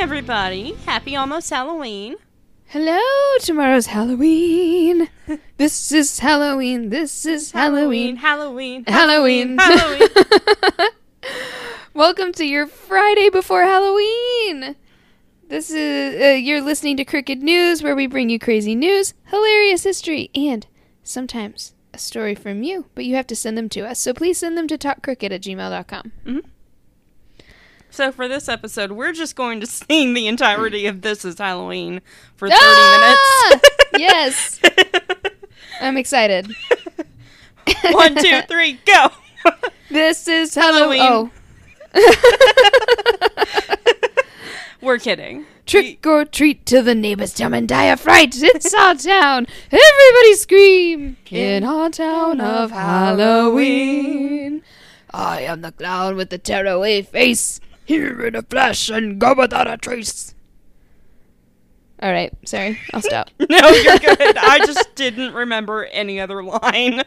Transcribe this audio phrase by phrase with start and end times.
[0.00, 0.74] Everybody.
[0.86, 2.14] Happy almost Halloween.
[2.66, 3.00] Hello,
[3.40, 5.08] tomorrow's Halloween.
[5.56, 6.90] This is Halloween.
[6.90, 8.14] This is Halloween.
[8.14, 8.84] Halloween.
[8.86, 9.58] Halloween.
[9.58, 10.08] Halloween.
[11.94, 14.76] Welcome to your Friday before Halloween.
[15.48, 19.82] This is uh, you're listening to Crooked News, where we bring you crazy news, hilarious
[19.82, 20.64] history, and
[21.02, 22.86] sometimes a story from you.
[22.94, 25.42] But you have to send them to us, so please send them to talkcrooked at
[25.42, 26.12] gmail.com.
[27.90, 32.00] so, for this episode, we're just going to sing the entirety of This is Halloween
[32.36, 33.60] for 30 Ah!
[33.98, 34.60] yes,
[35.80, 36.52] I'm excited.
[37.90, 39.08] One, two, three, go.
[39.90, 41.00] This is Halloween.
[41.00, 41.30] Halloween.
[41.94, 43.74] Oh.
[44.80, 45.46] we're kidding.
[45.66, 48.34] Trick or treat till the neighbors come and die of fright.
[48.40, 49.46] It's our town.
[49.70, 54.62] Everybody scream in our town of Halloween.
[55.10, 57.60] I am the clown with the tearaway face.
[57.88, 60.34] Here in a flash and go without a trace.
[62.02, 62.78] All right, sorry.
[62.92, 63.30] I'll stop.
[63.50, 64.36] No, you're good.
[64.36, 67.02] I just didn't remember any other line.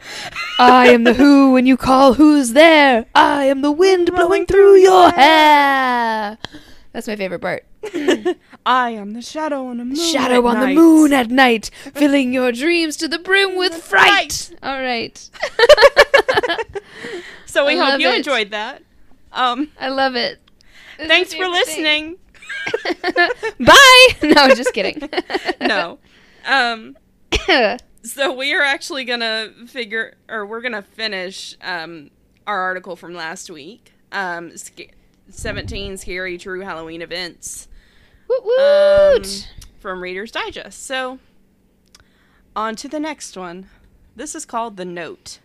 [0.58, 3.06] I am the who when you call who's there.
[3.14, 6.36] I am the wind blowing through your hair.
[6.92, 7.64] That's my favorite part.
[8.66, 9.94] I am the shadow on the moon.
[9.96, 10.74] Shadow at on the night.
[10.74, 14.50] moon at night, filling your dreams to the brim with fright.
[14.64, 15.16] All right.
[17.46, 18.16] So we I hope you it.
[18.16, 18.82] enjoyed that.
[19.32, 20.40] Um, I love it.
[21.02, 22.16] It's my thanks for listening.
[23.60, 24.08] Bye.
[24.22, 25.08] No, just kidding.
[25.60, 25.98] no.
[26.46, 26.96] Um,
[28.02, 32.10] so we are actually gonna figure, or we're gonna finish um,
[32.46, 33.92] our article from last week.
[34.12, 34.88] Um, sca-
[35.30, 37.68] 17 scary true Halloween events
[38.28, 39.48] woot um, woot.
[39.80, 40.84] from Reader's Digest.
[40.84, 41.18] So
[42.54, 43.68] on to the next one.
[44.14, 45.38] This is called The Note.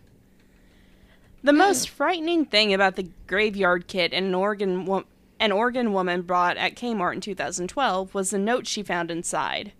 [1.42, 5.04] The most frightening thing about the graveyard kit an Oregon wo-
[5.40, 9.72] an Oregon woman bought at Kmart in 2012 was the note she found inside.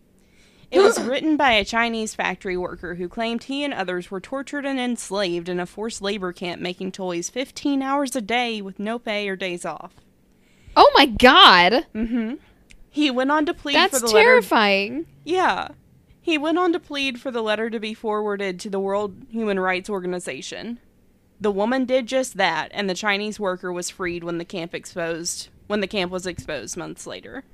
[0.70, 4.66] It was written by a Chinese factory worker who claimed he and others were tortured
[4.66, 8.98] and enslaved in a forced labor camp making toys 15 hours a day with no
[8.98, 9.94] pay or days off.
[10.76, 11.86] oh my god.
[11.94, 12.34] Mm-hmm.
[12.90, 15.06] He went on to plead That's for the letter terrifying.
[15.24, 15.68] yeah.
[16.20, 19.58] He went on to plead for the letter to be forwarded to the World Human
[19.58, 20.78] Rights Organization.
[21.40, 25.48] The woman did just that, and the Chinese worker was freed when the camp exposed
[25.68, 27.44] when the camp was exposed months later.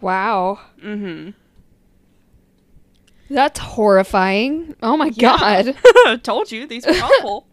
[0.00, 0.60] Wow.
[0.82, 1.30] Mm-hmm.
[3.30, 4.76] That's horrifying.
[4.82, 5.76] Oh my god.
[6.22, 7.46] Told you these were awful.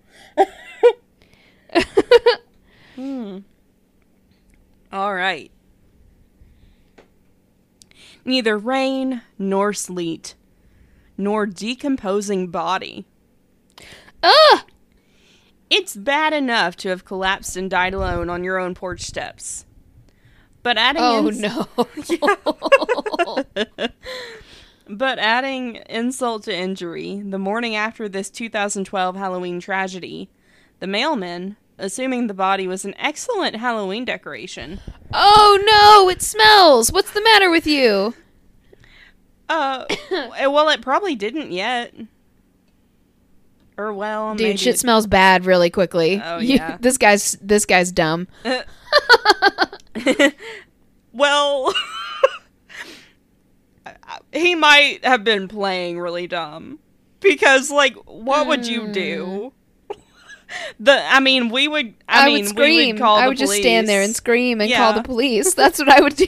[2.96, 3.40] hmm.
[4.92, 5.52] All right.
[8.24, 10.36] Neither rain nor sleet,
[11.18, 13.06] nor decomposing body.
[14.24, 14.62] Ugh.
[15.70, 19.66] It's bad enough to have collapsed and died alone on your own porch steps.
[20.64, 21.68] But adding Oh ins- no.
[24.88, 30.30] But adding insult to injury, the morning after this 2012 Halloween tragedy,
[30.80, 34.80] the mailman, assuming the body was an excellent Halloween decoration,
[35.12, 36.92] oh no, it smells.
[36.92, 38.14] What's the matter with you?
[39.50, 41.92] uh, well, it probably didn't yet.
[43.78, 46.22] Or well, Dude, maybe shit smells bad really quickly.
[46.24, 46.78] Oh, You- yeah.
[46.80, 48.28] this guy's this guy's dumb.
[51.14, 51.74] well,
[54.34, 56.80] he might have been playing really dumb
[57.20, 59.52] because, like, what would you do?
[59.90, 60.00] Hmm.
[60.80, 61.96] The, I mean, we would.
[62.08, 62.78] I, I, mean, would scream.
[62.78, 65.54] we would call I would just stand there and scream and call the police.
[65.54, 66.28] That's what I would do.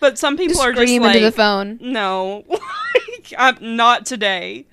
[0.00, 1.78] But some people just are just scream like, into the phone.
[1.82, 4.66] no, like, I'm not today.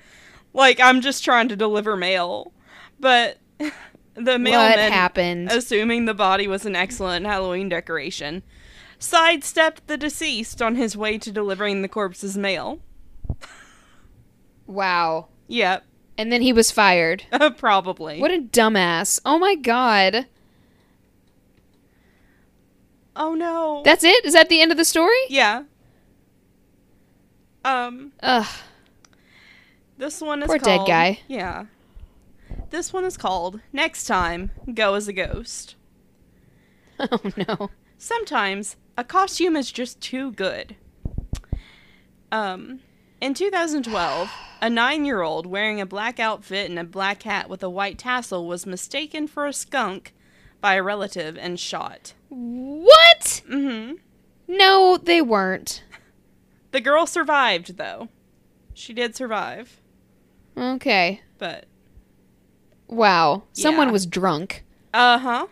[0.57, 2.51] Like, I'm just trying to deliver mail.
[2.99, 3.71] But the
[4.39, 5.51] mailman What happened?
[5.51, 8.41] assuming the body was an excellent Halloween decoration,
[8.97, 12.79] sidestepped the deceased on his way to delivering the corpse's mail.
[14.65, 15.27] wow.
[15.49, 15.85] Yep,
[16.17, 17.23] And then he was fired.
[17.57, 18.19] probably.
[18.19, 19.21] What a dumbass.
[19.23, 20.25] Oh my god.
[23.15, 23.81] Oh no.
[23.85, 24.25] That's it?
[24.25, 25.15] Is that the end of the story?
[25.29, 25.63] yeah.
[27.63, 28.45] Um, Ugh.
[29.97, 31.19] This one is Poor dead called, guy.
[31.27, 31.65] Yeah.
[32.69, 35.75] This one is called Next Time Go as a Ghost.
[36.99, 37.69] Oh no.
[37.99, 40.75] Sometimes a costume is just too good.
[42.31, 42.79] Um,
[43.21, 47.61] in 2012, a nine year old wearing a black outfit and a black hat with
[47.61, 50.13] a white tassel was mistaken for a skunk
[50.59, 52.13] by a relative and shot.
[52.29, 53.43] What?
[53.47, 53.93] Hmm.
[54.47, 55.83] No, they weren't.
[56.71, 58.09] The girl survived, though.
[58.73, 59.79] She did survive,
[60.57, 61.21] Okay.
[61.37, 61.65] but.
[62.87, 63.43] Wow.
[63.53, 63.91] Someone Yeah.
[63.93, 64.63] was drunk.
[64.93, 65.47] Uh huh.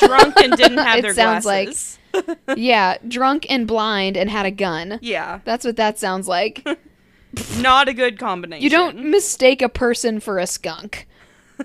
[0.00, 1.98] drunk and didn't have their sounds like- glasses.
[2.56, 4.98] yeah, drunk and blind and had a gun.
[5.02, 6.66] yeah, That's what that sounds like.
[7.58, 8.62] not a good combination.
[8.64, 11.06] You don't mistake a person for a skunk.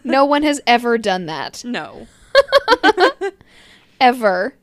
[0.04, 1.64] No one has ever done that.
[1.66, 2.08] No.
[4.02, 4.56] Ever.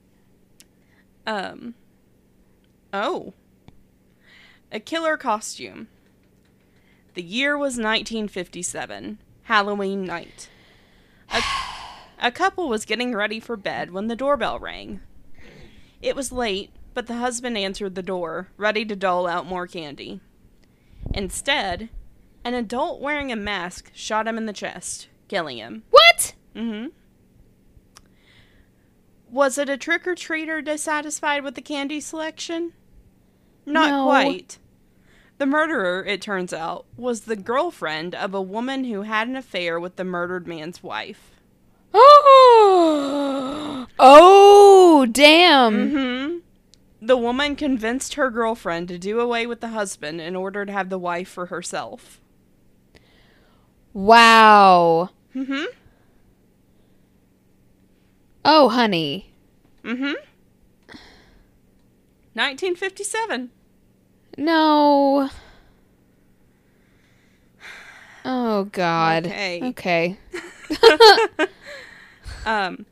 [1.26, 1.74] Um.
[2.92, 3.32] Oh.
[4.70, 5.88] A killer costume.
[7.14, 10.48] The year was 1957, Halloween night.
[11.32, 11.42] A,
[12.20, 15.00] a couple was getting ready for bed when the doorbell rang.
[16.00, 20.20] It was late, but the husband answered the door, ready to dole out more candy.
[21.14, 21.88] Instead,
[22.44, 25.82] an adult wearing a mask shot him in the chest, killing him.
[25.90, 26.34] What?
[26.54, 26.88] Mm-hmm.
[29.30, 32.72] Was it a trick or treater dissatisfied with the candy selection?
[33.66, 34.04] Not No.
[34.06, 34.58] quite.
[35.40, 39.80] The murderer, it turns out, was the girlfriend of a woman who had an affair
[39.80, 41.30] with the murdered man's wife.
[41.94, 43.86] oh,
[45.10, 45.72] damn.
[45.72, 46.36] Mm-hmm.
[47.00, 50.90] The woman convinced her girlfriend to do away with the husband in order to have
[50.90, 52.20] the wife for herself.
[53.94, 55.08] Wow.
[55.34, 55.64] Mm-hmm.
[58.44, 59.32] Oh, honey.
[59.84, 60.16] Mm-hmm.
[62.34, 63.52] 1957.
[64.40, 65.28] No.
[68.24, 69.26] Oh, God.
[69.26, 69.62] Okay.
[69.68, 70.18] Okay.
[72.46, 72.86] Um,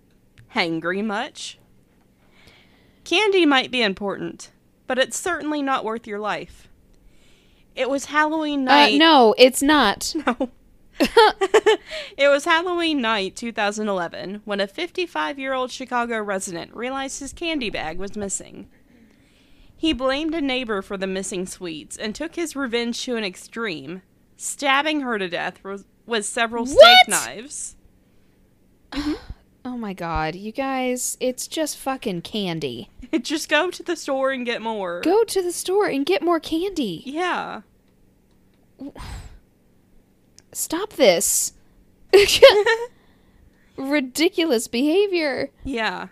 [0.54, 1.58] hangry much?
[3.04, 4.50] Candy might be important,
[4.86, 6.68] but it's certainly not worth your life.
[7.74, 8.98] It was Halloween Uh, night.
[8.98, 10.14] no, it's not.
[10.26, 10.50] No.
[12.18, 17.70] it was Halloween night 2011 when a 55 year old Chicago resident realized his candy
[17.70, 18.68] bag was missing.
[19.78, 24.02] He blamed a neighbor for the missing sweets and took his revenge to an extreme,
[24.36, 27.08] stabbing her to death with, several steak What?
[27.08, 27.76] knives.
[28.90, 29.12] Mm-hmm.
[29.64, 32.90] Oh my god, you guys, it's just fucking candy.
[33.22, 35.00] Just go to the store and get more.
[35.02, 37.02] Go to the store and get more candy.
[37.06, 37.62] Yeah.
[40.52, 41.52] Stop this.
[43.76, 45.50] Ridiculous behavior.
[45.64, 46.08] Yeah.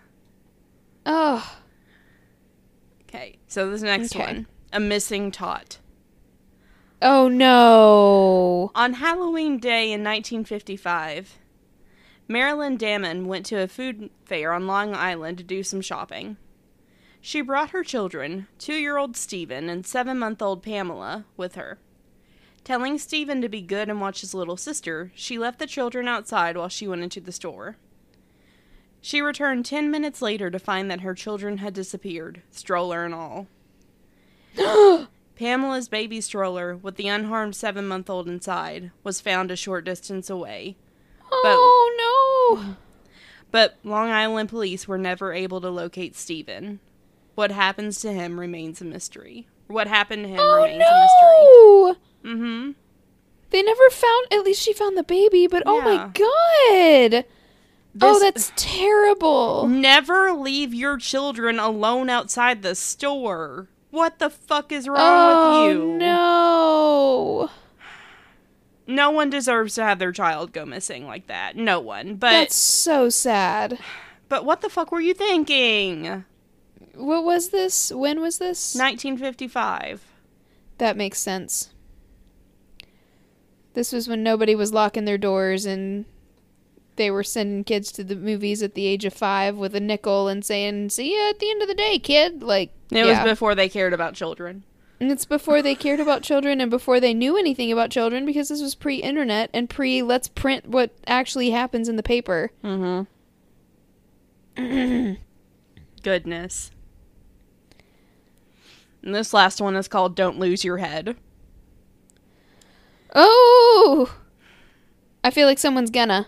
[1.05, 1.56] Oh,
[3.17, 3.37] Okay.
[3.47, 4.23] So this next Okay.
[4.25, 4.47] one.
[4.71, 5.79] A missing tot.
[7.01, 8.71] oh no.
[8.75, 11.37] On Halloween Day in 1955,
[12.27, 16.37] Marilyn Damon went to a food fair on Long Island to do some shopping.
[17.21, 21.79] She brought her children, two year old Stephen and seven month old Pamela, with her.
[22.63, 26.57] Telling Stephen to be good and watch his little sister, she left the children outside
[26.57, 27.77] while she went into the store.
[29.01, 33.47] She returned ten minutes later to find that her children had disappeared, stroller and all.
[35.35, 40.29] Pamela's baby stroller, with the unharmed seven month old inside, was found a short distance
[40.29, 40.75] away.
[41.31, 42.75] oh no.
[43.51, 46.79] But Long Island police were never able to locate Stephen.
[47.35, 49.47] What happens to him remains a mystery.
[49.67, 51.93] What happened to him remains a Oh no.
[51.93, 52.33] mystery.
[52.33, 52.71] Mm hmm.
[53.51, 54.27] They never found.
[54.31, 57.25] At least she found the baby, but oh my god.
[58.01, 59.67] Oh, that's terrible.
[59.67, 63.67] Never leave your children alone outside the store.
[63.91, 65.97] What the fuck is wrong oh with you?
[65.97, 67.49] no.
[68.89, 71.55] No one deserves to have their child go missing like that.
[71.57, 72.15] No one.
[72.15, 73.77] But That's so sad.
[74.29, 76.23] but what the fuck were you thinking?
[76.95, 77.91] What was this?
[77.91, 78.75] When was this?
[78.75, 80.03] 1955.
[80.77, 81.71] That makes sense.
[83.73, 86.05] This was when nobody was locking their doors and
[86.97, 90.27] they were sending kids to the movies at the age of five with a nickel
[90.27, 93.23] and saying, "See you at the end of the day, kid." Like It yeah.
[93.23, 94.63] was before they cared about children.
[94.99, 98.49] and it's before they cared about children and before they knew anything about children because
[98.49, 102.51] this was pre-internet and pre let's print what actually happens in the paper.
[102.63, 103.03] Mm-hmm.
[106.03, 106.71] Goodness.
[109.03, 111.15] And this last one is called Don't Lose Your Head.
[113.15, 114.13] Oh,
[115.23, 116.27] I feel like someone's gonna.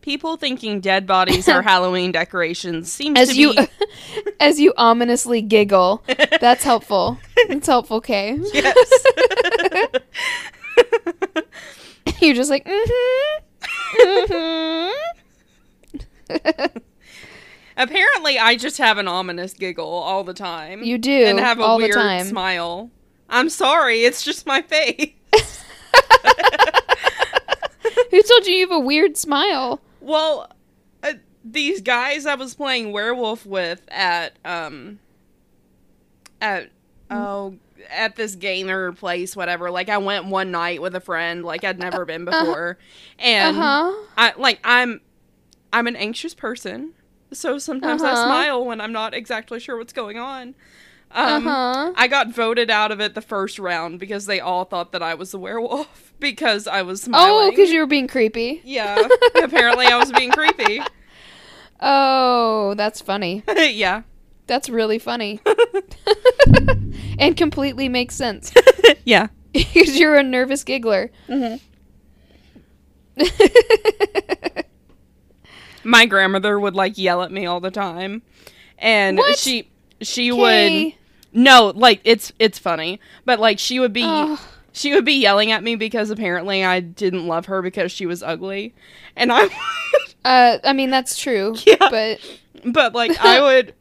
[0.00, 3.68] People thinking dead bodies are Halloween decorations seems As to you, be
[4.40, 6.02] as you ominously giggle,
[6.40, 7.18] that's helpful.
[7.36, 8.38] It's helpful, Kay.
[8.52, 9.04] yes.
[12.20, 14.02] You're just like, mm-hmm.
[14.02, 14.92] mm-hmm.
[17.76, 20.82] Apparently, I just have an ominous giggle all the time.
[20.82, 22.90] You do, and have a weird smile.
[23.28, 25.12] I'm sorry, it's just my face.
[28.10, 29.80] Who told you you have a weird smile?
[30.08, 30.50] Well,
[31.02, 35.00] uh, these guys I was playing werewolf with at um
[36.40, 36.70] at
[37.10, 37.56] oh
[37.90, 41.78] at this gamer place whatever like I went one night with a friend like I'd
[41.78, 42.78] never been before
[43.18, 43.92] and Uh huh.
[44.16, 45.00] I like I'm
[45.72, 46.94] I'm an anxious person,
[47.32, 48.14] so sometimes I Uh-huh.
[48.14, 50.54] smile when I'm not exactly sure what's going on.
[51.10, 51.92] Um, Uh-huh.
[51.96, 55.14] I got voted out of it the first round because they all thought that I
[55.14, 57.48] was the werewolf because I was smiling.
[57.48, 58.60] Oh, because you were being creepy.
[58.64, 59.08] yeah.
[59.42, 60.82] apparently, I was being creepy.
[61.80, 63.44] Oh, that's funny.
[63.56, 64.02] yeah.
[64.48, 65.40] That's really funny.
[67.20, 68.52] and completely makes sense.
[69.04, 69.28] Yeah.
[69.52, 71.10] Because you're a nervous giggler.
[75.84, 78.22] My grandmother would like yell at me all the time,
[78.78, 79.38] and What?
[79.38, 79.68] she
[80.02, 80.92] she would.
[81.32, 84.38] No like it's it's funny, but like she would be Ugh.
[84.72, 88.22] she would be yelling at me because apparently I didn't love her because she was
[88.22, 88.74] ugly,
[89.16, 89.48] and I
[90.24, 91.54] Uh, I mean that's true.
[91.66, 91.76] Yeah.
[91.90, 92.18] But
[92.64, 93.74] but like I would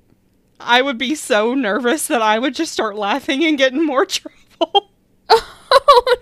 [0.59, 4.05] I would be so nervous that I would just start laughing and get in more
[4.07, 4.91] trouble.
[5.29, 6.17] oh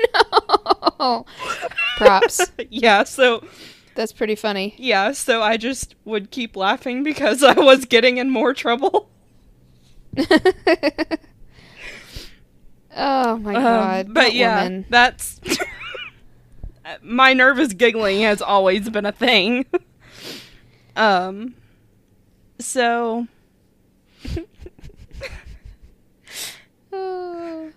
[1.00, 1.25] no.
[1.98, 2.41] Props.
[2.70, 3.44] yeah, so
[3.96, 4.75] That's pretty funny.
[4.77, 9.10] yeah, so I just would keep laughing because I was getting in more trouble.
[12.96, 14.08] oh my Um, god.
[14.14, 14.86] but that yeah, woman.
[14.90, 15.40] that's
[17.02, 19.66] my nervous giggling has always been a thing.
[20.96, 21.56] um,
[22.60, 23.28] so
[26.92, 27.72] Oh,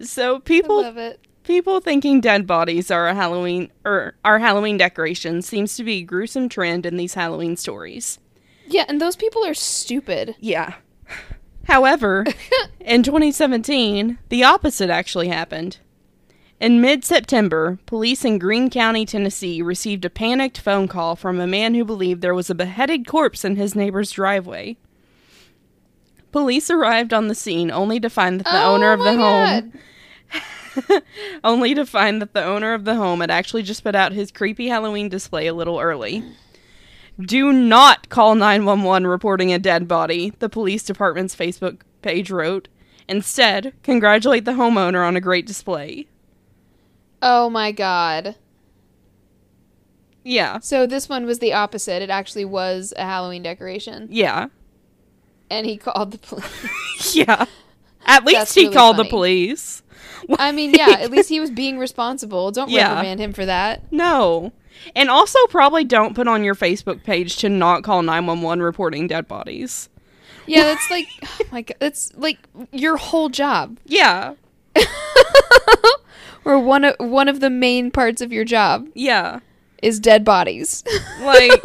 [0.00, 1.20] so people love it.
[1.44, 6.02] people thinking dead bodies are a Halloween or are Halloween decorations seems to be a
[6.02, 8.18] gruesome trend in these Halloween stories.
[8.66, 10.34] Yeah, and those people are stupid.
[10.40, 10.74] Yeah.
[11.66, 12.24] However,
[12.80, 15.78] in 2017, the opposite actually happened.
[16.58, 21.46] In mid September, police in Greene County, Tennessee received a panicked phone call from a
[21.46, 24.76] man who believed there was a beheaded corpse in his neighbor's driveway.
[26.32, 29.72] Police arrived on the scene only to find that the oh owner of the home
[31.44, 34.30] only to find that the owner of the home had actually just put out his
[34.30, 36.22] creepy Halloween display a little early.
[37.20, 42.68] Do not call 911 reporting a dead body, the police department's Facebook page wrote.
[43.08, 46.06] Instead, congratulate the homeowner on a great display.
[47.22, 48.36] Oh my god.
[50.24, 50.58] Yeah.
[50.58, 52.02] So this one was the opposite.
[52.02, 54.08] It actually was a Halloween decoration.
[54.10, 54.48] Yeah.
[55.48, 57.14] And he called the police.
[57.14, 57.46] Yeah.
[58.04, 59.10] At least That's he really called the funny.
[59.10, 59.82] police.
[60.38, 62.50] I mean, yeah, at least he was being responsible.
[62.50, 62.88] Don't Yeah.
[62.94, 63.90] reprimand him for that.
[63.92, 64.52] No.
[64.94, 69.26] And also probably don't put on your Facebook page to not call 911 reporting dead
[69.28, 69.88] bodies.
[70.46, 72.38] Yeah, that's like, oh my god, that's like
[72.72, 74.34] your whole job, Yeah.
[76.44, 79.40] or one of one of the main parts of your job Yeah.
[79.82, 80.84] is dead bodies.
[81.20, 81.60] Like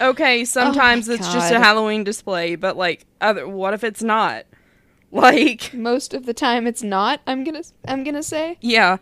[0.00, 4.44] okay, sometimes it's just a Halloween display, but like other what if it's not?
[5.10, 7.20] Like Most of the time, it's not.
[7.26, 8.56] I'm gonna, I'm gonna say.
[8.62, 8.96] yeah.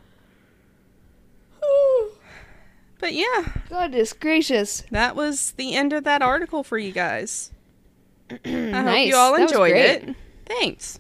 [3.01, 4.83] But yeah, Goodness gracious!
[4.91, 7.51] that was the end of that article for you guys.
[8.31, 8.45] I hope
[8.85, 9.09] Nice.
[9.09, 10.15] you all enjoyed it.
[10.47, 10.99] Thanks.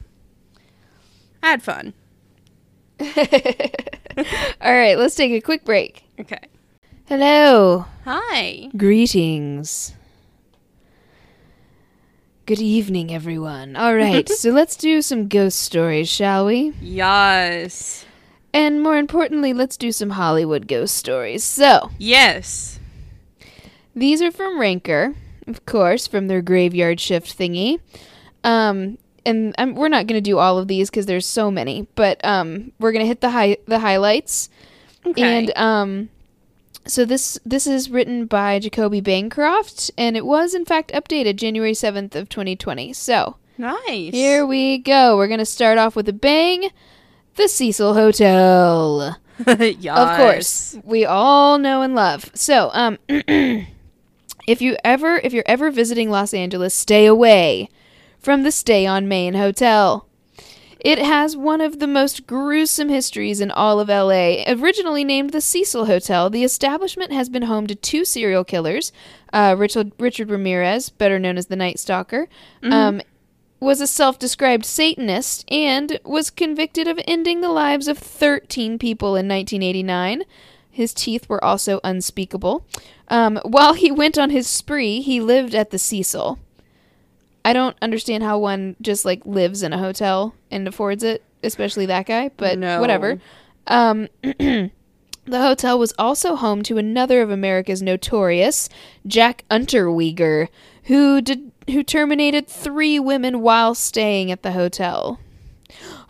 [1.42, 1.92] I had fun.
[3.00, 6.04] All right, let's take a quick break.
[6.18, 6.40] Okay.
[7.06, 7.86] Hello.
[8.04, 8.68] Hi.
[8.76, 9.94] Greetings.
[12.46, 13.76] Good evening, everyone.
[13.76, 16.72] All right, so let's do some ghost stories, shall we?
[16.80, 18.04] Yes.
[18.52, 21.44] And more importantly, let's do some Hollywood ghost stories.
[21.44, 22.78] So, Yes.
[23.94, 25.14] these are from Ranker,
[25.46, 27.78] of course, from their graveyard shift thingy.
[28.42, 31.86] Um, and um, we're not going to do all of these because there's so many,
[31.94, 34.48] but um, we're going to hit the high the highlights.
[35.06, 35.22] Okay.
[35.22, 36.08] And um,
[36.86, 41.74] so this this is written by Jacoby Bancroft, and it was in fact updated January
[41.74, 42.92] seventh of 2020.
[42.94, 44.12] So nice.
[44.14, 45.16] here we go.
[45.16, 46.70] We're gonna start off with a bang.
[47.36, 49.16] The Cecil Hotel.
[49.46, 52.30] Of course, we all know and love.
[52.34, 57.70] So, um, if you ever, if you're ever visiting Los Angeles, stay away
[58.18, 60.06] from the Stay on Main Hotel.
[60.80, 64.44] It has one of the most gruesome histories in all of LA.
[64.46, 68.90] Originally named the Cecil Hotel, the establishment has been home to two serial killers.
[69.30, 72.28] Uh, Richard, Richard Ramirez, better known as the Night Stalker,
[72.62, 73.02] um,
[73.60, 79.10] was a self described Satanist and was convicted of ending the lives of 13 people
[79.10, 80.22] in 1989.
[80.70, 82.64] His teeth were also unspeakable.
[83.08, 86.38] Um, while he went on his spree, he lived at the Cecil.
[87.44, 91.86] I don't understand how one just like lives in a hotel and affords it, especially
[91.86, 92.80] that guy, but No.
[92.80, 93.20] whatever.
[93.66, 94.70] Um, the
[95.26, 98.68] hotel was also home to another of America's notorious,
[99.06, 100.48] Jack Unterweger,
[100.84, 105.20] who did who terminated three women while staying at the hotel.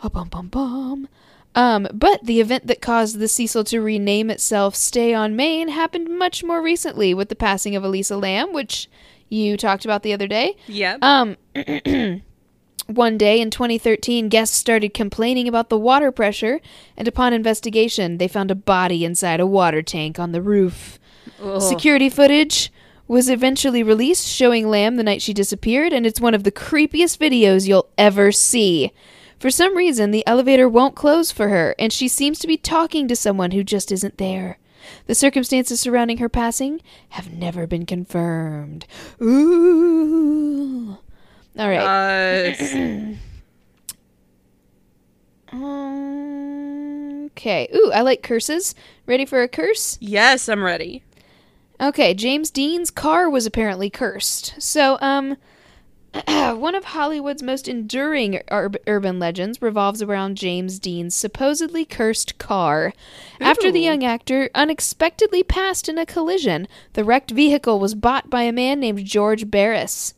[0.03, 1.07] Oh, bum, bum, bum.
[1.53, 6.17] Um, but the event that caused the Cecil to rename itself Stay on Main happened
[6.17, 8.89] much more recently with the passing of Elisa Lam, which
[9.27, 10.55] you talked about the other day.
[10.67, 10.99] Yep.
[11.03, 11.37] Um,
[12.87, 16.61] one day in 2013, guests started complaining about the water pressure,
[16.95, 20.99] and upon investigation, they found a body inside a water tank on the roof.
[21.41, 21.61] Ugh.
[21.61, 22.71] Security footage
[23.11, 27.17] was eventually released showing Lam the night she disappeared, and it's one of the creepiest
[27.17, 28.93] videos you'll ever see.
[29.37, 33.09] For some reason, the elevator won't close for her, and she seems to be talking
[33.09, 34.59] to someone who just isn't there.
[35.07, 38.85] The circumstances surrounding her passing have never been confirmed.
[39.21, 40.97] Ooh.
[41.59, 43.17] All right.
[45.51, 45.59] Um,
[47.31, 47.67] Okay.
[47.75, 48.73] Ooh, I like curses.
[49.05, 49.97] Ready for a curse?
[49.99, 51.03] yes, I'm ready.
[51.81, 54.53] Okay, James Dean's car was apparently cursed.
[54.59, 55.37] So, um,
[56.27, 62.93] one of Hollywood's most enduring ur- urban legends revolves around James Dean's supposedly cursed car.
[63.39, 68.43] After the young actor unexpectedly passed in a collision, the wrecked vehicle was bought by
[68.43, 70.13] a man named George Barris.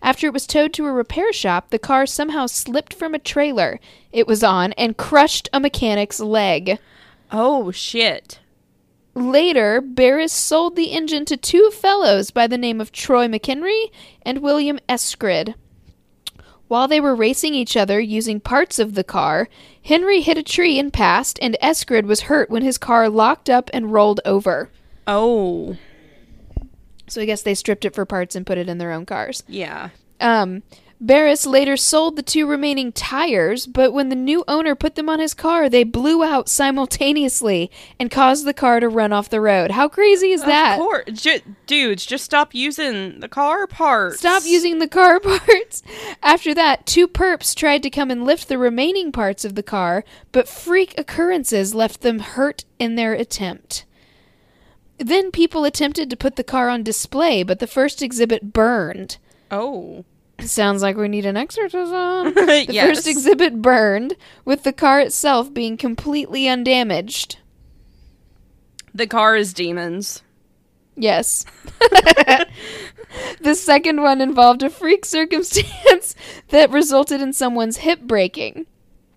[0.00, 3.78] After it was towed to a repair shop, the car somehow slipped from a trailer
[4.10, 6.78] it was on and crushed a mechanic's leg.
[7.30, 8.38] Oh shit.
[9.18, 13.90] Later, Barris sold the engine to two fellows by the name of Troy McHenry
[14.22, 15.54] and William Eschrid.
[16.68, 19.48] While they were racing each other using parts of the car,
[19.82, 23.70] Henry hit a tree and passed, and Eschrid was hurt when his car locked up
[23.72, 24.70] and rolled over.
[25.06, 25.76] Oh
[27.08, 29.42] So I guess they stripped it for parts and put it in their own cars.
[29.48, 29.90] yeah.
[30.20, 30.62] Um,
[31.00, 35.20] Barris later sold the two remaining tires, but when the new owner put them on
[35.20, 39.70] his car, they blew out simultaneously and caused the car to run off the road.
[39.70, 40.72] How crazy is that?
[40.74, 44.18] Of course, Ju- dudes, just stop using the car parts.
[44.18, 45.84] Stop using the car parts.
[46.20, 50.04] After that, two perps tried to come and lift the remaining parts of the car,
[50.32, 53.84] but freak occurrences left them hurt in their attempt.
[54.98, 59.18] Then people attempted to put the car on display, but the first exhibit burned.
[59.48, 60.04] Oh.
[60.40, 62.34] Sounds like we need an exorcism.
[62.34, 62.86] The yes.
[62.86, 67.38] first exhibit burned, with the car itself being completely undamaged.
[68.94, 70.22] the car is demons.
[70.96, 71.44] Yes.
[73.40, 76.14] the second one involved a freak circumstance
[76.48, 78.66] that resulted in someone's hip breaking.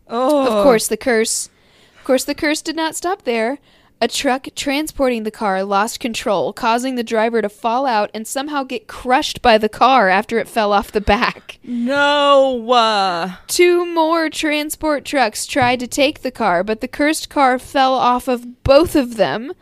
[0.07, 0.45] Oh.
[0.45, 1.49] Of course, the curse.
[1.97, 3.59] Of course, the curse did not stop there.
[4.03, 8.63] A truck transporting the car lost control, causing the driver to fall out and somehow
[8.63, 11.59] get crushed by the car after it fell off the back.
[11.63, 12.71] No.
[12.71, 17.93] Uh, Two more transport trucks tried to take the car, but the cursed car fell
[17.93, 19.53] off of both of them.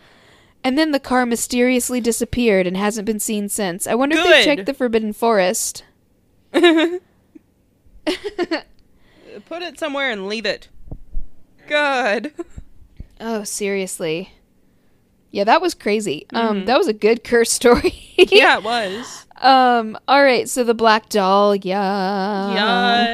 [0.63, 3.88] And then the car mysteriously disappeared and hasn't been seen since.
[3.88, 5.84] I wonder if they checked the Forbidden Forest.
[6.54, 7.02] put
[9.49, 10.69] it somewhere and leave it.
[11.67, 12.34] Good.
[13.19, 14.34] Oh, seriously.
[15.32, 16.25] Yeah, that was crazy.
[16.34, 16.65] Um, Mhm.
[16.65, 17.93] that was a good curse story.
[18.17, 19.25] yeah, it was.
[19.41, 22.53] Um, all right, so the Black Dahlia, yeah.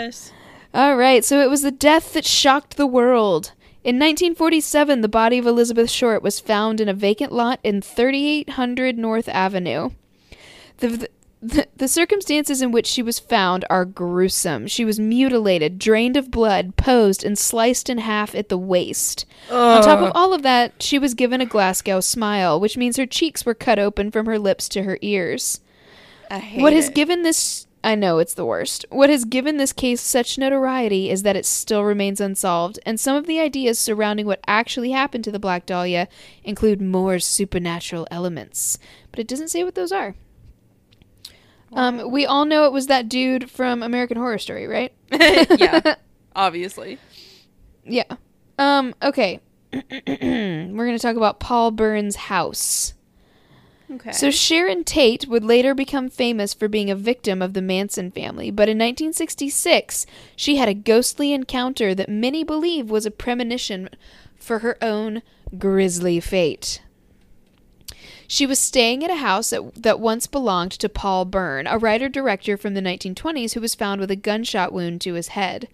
[0.05, 0.31] yes.
[0.73, 3.51] All right, so it was the death that shocked the world.
[3.83, 8.97] In 1947, the body of Elizabeth Short was found in a vacant lot in 3800
[8.97, 9.91] Norton Avenue.
[10.77, 11.07] The,
[11.41, 14.67] the, the circumstances in which she was found are gruesome.
[14.67, 19.25] She was mutilated, drained of blood, posed, and sliced in half at the waist.
[19.51, 23.05] On top of all of that, she was given a Glasgow smile, which means her
[23.05, 25.61] cheeks were cut open from her lips to her ears.
[26.31, 26.95] I hate What has it.
[26.95, 28.83] given this I know it's the worst.
[28.89, 33.15] What has given this case such notoriety is that it still remains unsolved, and some
[33.15, 36.07] of the ideas surrounding what actually happened to the Black Dahlia
[36.43, 38.79] include more supernatural elements.
[39.11, 40.15] But it doesn't say what those are.
[41.75, 44.93] Um, we all know it was that dude from American Horror Story, right?
[45.11, 45.95] yeah,
[46.35, 46.97] obviously.
[47.83, 48.15] Yeah.
[48.57, 49.41] Um, okay.
[49.73, 49.81] We're
[50.71, 52.93] going to talk about Paul Bern's house.
[53.91, 54.13] Okay.
[54.13, 58.49] So Sharon Tate would later become famous for being a victim of the Manson family,
[58.49, 63.89] but in 1966 she had a ghostly encounter that many believe was a premonition
[64.37, 65.21] for her own
[65.59, 66.81] grisly fate.
[68.27, 72.09] She was staying at a house that, that once belonged to Paul Bern, a writer
[72.09, 75.67] director from the 1920s who was found with a gunshot wound to his head.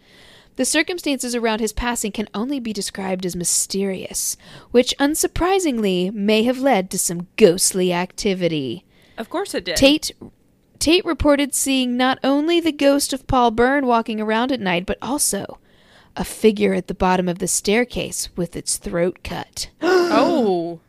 [0.58, 4.36] The circumstances around his passing can only be described as mysterious,
[4.72, 8.86] which unsurprisingly may have led to some ghostly activity.
[9.18, 9.78] of course it did.
[9.78, 10.12] Tate
[10.82, 14.98] Tate reported seeing not only the ghost of Paul Bern walking around at night, but
[15.00, 15.60] also
[16.16, 19.70] a figure at the bottom of the staircase with its throat cut.
[19.82, 20.80] oh,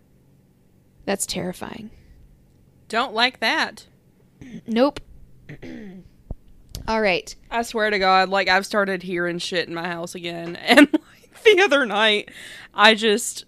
[1.05, 1.91] That's terrifying.
[2.89, 3.87] don't like that.
[4.67, 5.01] Nope.
[6.89, 7.35] All right.
[7.51, 11.31] I swear to God, like I've started hearing shit in my house again, and like
[11.45, 12.31] the the other night,
[12.75, 13.45] I just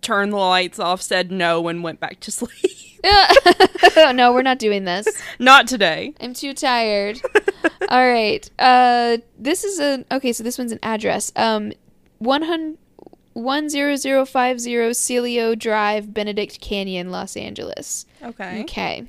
[0.00, 2.50] turned the lights off, said no, and went back to sleep.
[4.14, 5.06] no, we're not doing this.
[5.38, 6.14] Not today.
[6.20, 7.20] I'm too tired.
[7.88, 8.48] All right.
[8.58, 10.32] Uh, this is a okay.
[10.32, 11.32] So this one's an address.
[11.36, 11.72] Um,
[12.18, 12.78] one hundred.
[13.34, 18.06] 10050 Cielo Drive, Benedict Canyon, Los Angeles.
[18.22, 18.62] Okay.
[18.62, 19.04] Okay.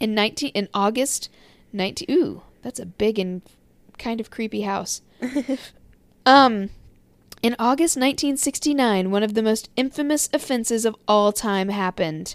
[0.00, 1.28] In 19 in August
[1.72, 3.42] 19 Ooh, that's a big and
[3.98, 5.02] kind of creepy house.
[6.26, 6.70] um
[7.42, 12.34] in August 1969, one of the most infamous offenses of all time happened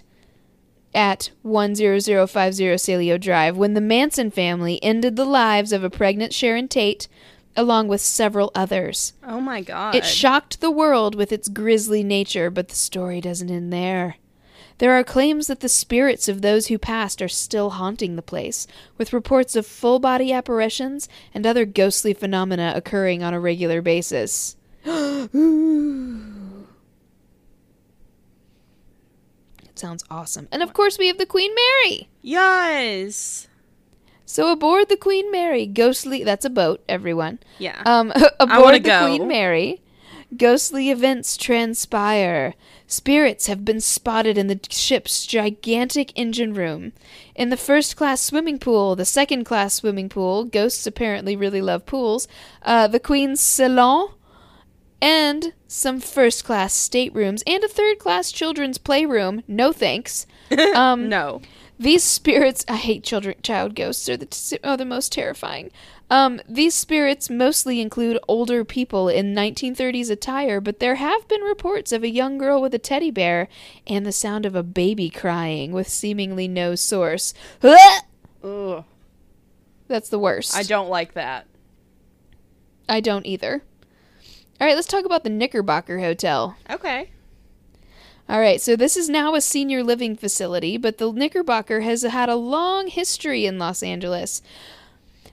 [0.94, 6.68] at 10050 Cielo Drive when the Manson family ended the lives of a pregnant Sharon
[6.68, 7.08] Tate
[7.56, 9.12] along with several others.
[9.26, 9.94] Oh my god.
[9.94, 14.16] It shocked the world with its grisly nature, but the story doesn't end there.
[14.78, 18.66] There are claims that the spirits of those who passed are still haunting the place,
[18.98, 24.56] with reports of full body apparitions and other ghostly phenomena occurring on a regular basis.
[24.84, 25.28] it
[29.74, 30.48] sounds awesome.
[30.50, 32.08] And of course, we have the Queen Mary.
[32.20, 33.46] yes.
[34.32, 37.38] So aboard the Queen Mary, ghostly that's a boat, everyone.
[37.58, 37.82] Yeah.
[37.84, 39.00] Um aboard the go.
[39.04, 39.82] Queen Mary,
[40.34, 42.54] ghostly events transpire.
[42.86, 46.94] Spirits have been spotted in the ship's gigantic engine room.
[47.34, 51.84] In the first class swimming pool, the second class swimming pool, ghosts apparently really love
[51.84, 52.26] pools,
[52.62, 54.14] uh, the Queen's salon,
[55.02, 59.42] and some first class staterooms, and a third class children's playroom.
[59.46, 60.26] No thanks.
[60.74, 61.40] Um, no.
[61.82, 64.08] These spirits, I hate children, child ghosts.
[64.08, 65.70] Are the t- are the most terrifying.
[66.10, 71.90] Um, these spirits mostly include older people in 1930s attire, but there have been reports
[71.90, 73.48] of a young girl with a teddy bear
[73.86, 77.32] and the sound of a baby crying with seemingly no source.
[78.44, 78.84] Ugh.
[79.88, 80.54] That's the worst.
[80.54, 81.46] I don't like that.
[82.88, 83.62] I don't either.
[84.60, 86.56] All right, let's talk about the Knickerbocker Hotel.
[86.68, 87.10] Okay.
[88.32, 92.30] All right, so this is now a senior living facility, but the Knickerbocker has had
[92.30, 94.40] a long history in Los Angeles.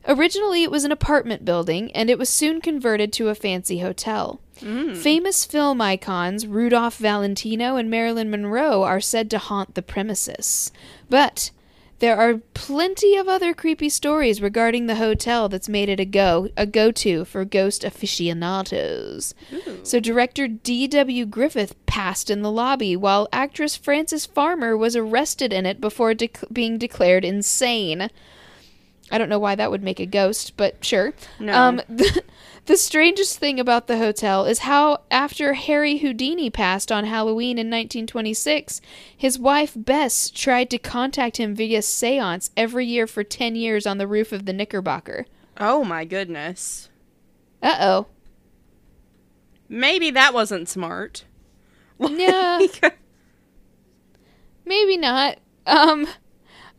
[0.06, 4.42] Originally, it was an apartment building, and it was soon converted to a fancy hotel.
[4.60, 4.98] Mm.
[4.98, 10.70] Famous film icons Rudolph Valentino and Marilyn Monroe are said to haunt the premises.
[11.10, 11.52] But
[12.00, 16.50] there are plenty of other creepy stories regarding the hotel that's made it a go
[16.58, 19.34] a go-to for ghost aficionados.
[19.84, 21.26] So director D.W.
[21.26, 26.14] Griffith passed in the lobby while actress Frances Farmer was arrested in it before
[26.52, 28.10] being declared insane.
[29.12, 31.14] I don't know why that would make a ghost, but sure.
[31.40, 31.54] No.
[31.54, 32.24] Um, the,
[32.70, 37.66] the strangest thing about the hotel is how, after Harry Houdini passed on Halloween in
[37.66, 38.80] 1926,
[39.18, 43.98] his wife Bess tried to contact him via seance every year for 10 years on
[43.98, 45.26] the roof of the Knickerbocker.
[45.58, 46.90] Oh my goodness.
[47.60, 48.06] Uh oh.
[49.68, 51.26] Maybe that wasn't smart.
[51.98, 52.60] Yeah,
[54.66, 55.40] maybe not.
[55.66, 56.08] Um,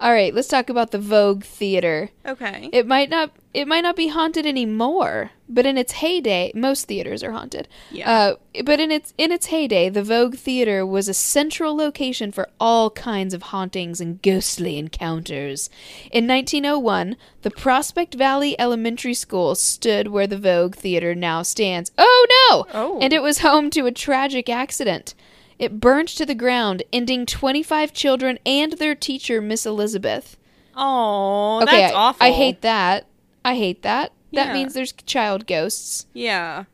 [0.01, 2.11] all right, let's talk about the Vogue Theater.
[2.25, 2.71] okay.
[2.73, 7.25] It might not it might not be haunted anymore, but in its heyday, most theaters
[7.25, 7.67] are haunted.
[7.91, 8.11] Yeah.
[8.11, 12.49] Uh, but in its in its heyday, the Vogue Theater was a central location for
[12.61, 15.69] all kinds of hauntings and ghostly encounters.
[16.13, 21.91] In 1901, the Prospect Valley Elementary School stood where the Vogue Theater now stands.
[21.99, 22.67] Oh no!
[22.73, 22.99] Oh.
[23.01, 25.15] And it was home to a tragic accident.
[25.61, 30.39] It burned to the ground, ending 25 children and their teacher, Miss Elizabeth.
[30.75, 32.27] Oh, Okay, that's I- awful.
[32.27, 33.07] I hate that.
[33.45, 34.13] I hate that.
[34.33, 34.53] That Yeah.
[34.55, 36.07] means there's child ghosts.
[36.15, 36.65] Yeah.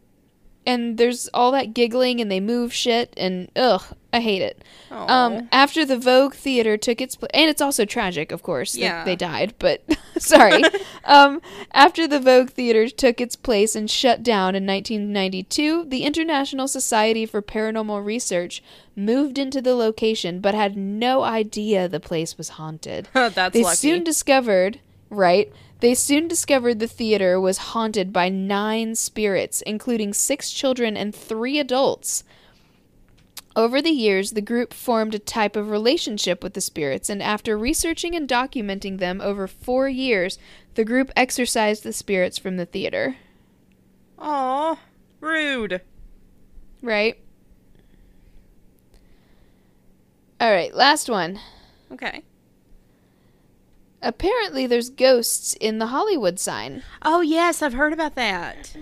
[0.64, 3.82] And there's all that giggling and they move shit and ugh,
[4.16, 4.62] I hate it.
[4.90, 5.06] Oh.
[5.08, 8.80] Um after the Vogue Theater took its place and it's also tragic, of course, that
[8.80, 9.04] Yeah.
[9.04, 9.82] they died, but
[10.18, 10.62] sorry.
[11.04, 11.40] um
[11.72, 17.26] after the Vogue Theater took its place and shut down in 1992, the International Society
[17.26, 18.62] for Paranormal Research
[18.96, 23.08] moved into the location but had no idea the place was haunted.
[23.14, 23.76] that's They lucky.
[23.76, 25.52] soon discovered, right?
[25.80, 31.58] They soon discovered the theater was haunted by nine spirits, including six children and three
[31.58, 32.24] adults.
[33.56, 37.56] Over the years, the group formed a type of relationship with the spirits, and after
[37.56, 40.38] researching and documenting them over four years,
[40.74, 43.16] the group exorcised the spirits from the theater.
[44.18, 44.78] Aw,
[45.20, 45.80] rude.
[46.82, 47.18] Right?
[50.38, 51.40] All right, last one.
[51.90, 52.24] Okay.
[54.02, 56.82] Apparently, there's ghosts in the Hollywood sign.
[57.00, 58.76] Oh yes, I've heard about that.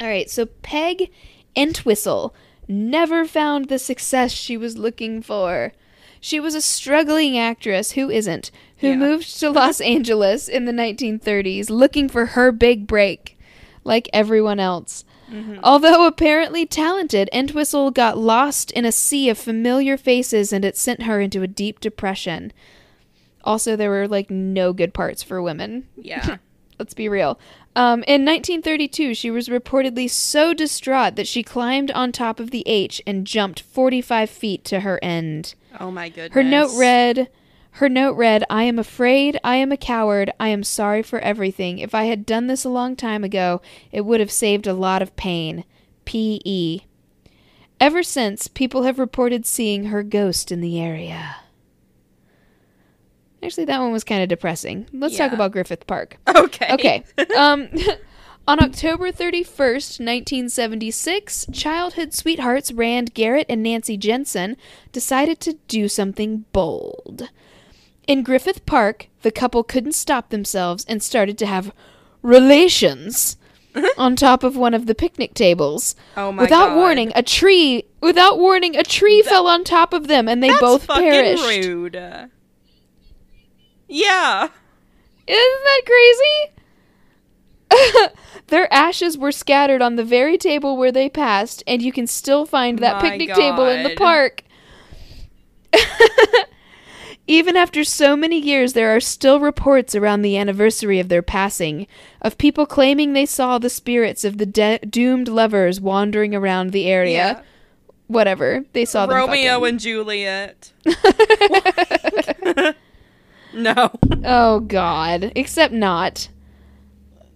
[0.00, 1.10] All right, so Peg
[1.56, 2.32] Entwistle
[2.68, 5.72] never found the success she was looking for.
[6.20, 8.96] She was a struggling actress who isn't, who Yeah.
[8.96, 13.38] moved to Los Angeles in the 1930s looking for her big break,
[13.84, 15.04] like everyone else.
[15.30, 15.58] Mm-hmm.
[15.62, 21.02] Although apparently talented, Entwistle got lost in a sea of familiar faces and it sent
[21.04, 22.52] her into a deep depression.
[23.42, 25.86] Also, there were like no good parts for women.
[25.96, 26.36] Yeah.
[26.78, 27.38] Let's be real.
[27.76, 32.62] Um, in 1932, she was reportedly so distraught that she climbed on top of the
[32.66, 35.54] H and jumped 45 feet to her end.
[35.80, 36.34] oh my goodness.
[36.34, 37.28] Her note read,
[37.72, 41.80] her note read, I am afraid, I am a coward, I am sorry for everything.
[41.80, 43.60] If I had done this a long time ago,
[43.90, 45.64] it would have saved a lot of pain.
[46.04, 46.82] P.E.
[47.80, 51.36] Ever since, people have reported seeing her ghost in the area.
[53.44, 54.86] Actually, that one was kind of depressing.
[54.92, 56.16] Let's talk about Griffith Park.
[56.36, 56.72] Okay.
[56.72, 57.04] Okay.
[57.36, 57.68] um,
[58.48, 64.56] on October 31st, 1976, childhood sweethearts Rand Garrett and Nancy Jensen
[64.92, 67.30] decided to do something bold.
[68.06, 71.72] In Griffith Park, the couple couldn't stop themselves and started to have
[72.22, 73.36] relations
[73.96, 75.94] on top of one of the picnic tables.
[76.16, 76.76] Oh my without God.
[76.76, 80.60] warning, a tree, without warning, a tree fell on top of them and they That's
[80.60, 81.42] both fucking perished.
[81.44, 82.30] rude.
[83.88, 84.48] Yeah.
[85.26, 86.50] Isn't that crazy?
[88.48, 92.46] Their ashes were scattered on the very table where they passed, and you can still
[92.46, 94.42] find that My picnic table in the park.
[97.26, 101.86] Even after so many years, there are still reports around the anniversary of their passing
[102.20, 106.86] of people claiming they saw the spirits of the de- doomed lovers wandering around the
[106.86, 107.42] area.
[108.08, 108.66] Whatever.
[108.74, 110.72] They saw Romeo and Juliet.
[113.54, 113.90] no.
[114.24, 115.32] Oh God!
[115.34, 116.28] Except not.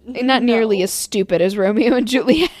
[0.05, 2.49] Not nearly as stupid as Romeo and Juliet.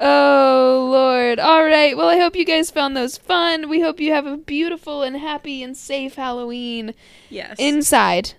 [0.00, 1.38] oh Lord!
[1.38, 1.96] All right.
[1.96, 3.68] Well, I hope you guys found those fun.
[3.68, 6.94] We hope you have a beautiful and happy and safe Halloween
[7.30, 7.56] Yes.
[7.58, 8.34] inside,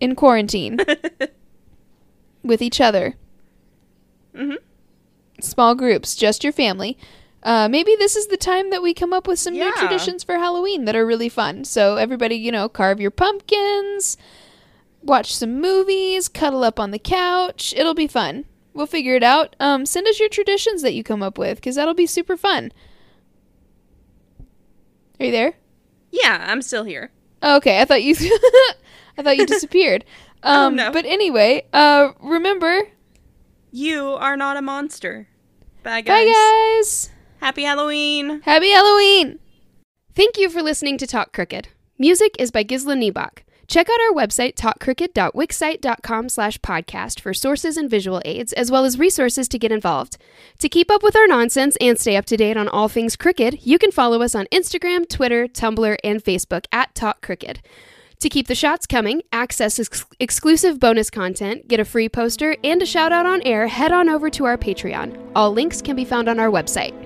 [0.00, 0.78] in quarantine,
[2.42, 3.14] with each other.
[4.34, 4.56] Mhm.
[5.40, 6.96] Small groups, just your family.
[7.46, 10.34] Uh, maybe this is the time that we come up with some new traditions for
[10.36, 11.64] Halloween that are really fun.
[11.64, 14.16] So everybody, you know, carve your pumpkins,
[15.00, 17.72] watch some movies, cuddle up on the couch.
[17.76, 18.46] It'll be fun.
[18.74, 19.54] We'll figure it out.
[19.60, 22.72] Um, send us your traditions that you come up with because that'll be super fun.
[25.20, 25.54] Are you there?
[26.10, 27.10] yeah, I'm still here.
[27.42, 28.14] Oh, okay, I thought you,
[29.18, 30.04] I thought you disappeared.
[30.42, 30.90] Oh, Um, no.
[30.90, 32.88] But anyway, uh, remember,
[33.70, 35.28] You are not a monster.
[35.84, 36.26] Bye, guys.
[36.26, 36.32] bye
[36.80, 37.10] guys.
[37.40, 38.40] Happy Halloween.
[38.42, 39.38] Happy Halloween.
[40.14, 41.68] Thank you for listening to Talk Crooked.
[41.98, 43.42] Music is by Gisla Niebach.
[43.68, 48.98] Check out our website, talkcrooked.wixsite.com slash podcast for sources and visual aids, as well as
[48.98, 50.18] resources to get involved.
[50.60, 53.66] To keep up with our nonsense and stay up to date on all things crooked,
[53.66, 57.60] you can follow us on Instagram, Twitter, Tumblr, and Facebook at Talk Crooked.
[58.20, 62.80] To keep the shots coming, access ex- exclusive bonus content, get a free poster, and
[62.80, 65.32] a shout out on air, head on over to our Patreon.
[65.34, 67.05] All links can be found on our website.